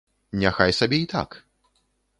[0.43, 1.39] Няхай сабе і так!